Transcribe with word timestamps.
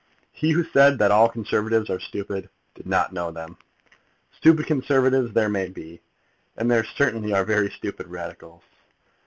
He 0.31 0.49
who 0.49 0.63
said 0.63 0.97
that 0.97 1.11
all 1.11 1.29
Conservatives 1.29 1.87
are 1.91 1.99
stupid 1.99 2.49
did 2.73 2.87
not 2.87 3.13
know 3.13 3.29
them. 3.29 3.55
Stupid 4.35 4.65
Conservatives 4.65 5.31
there 5.31 5.47
may 5.47 5.69
be, 5.69 6.01
and 6.57 6.71
there 6.71 6.83
certainly 6.83 7.33
are 7.35 7.45
very 7.45 7.69
stupid 7.69 8.07
Radicals. 8.07 8.63